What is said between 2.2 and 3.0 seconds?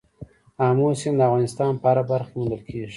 کې موندل کېږي.